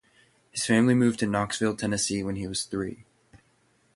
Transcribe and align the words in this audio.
His 0.49 0.65
family 0.65 0.95
moved 0.95 1.19
to 1.19 1.27
Knoxville, 1.27 1.75
Tennessee 1.77 2.23
when 2.23 2.35
he 2.35 2.47
was 2.47 2.63
three. 2.63 3.05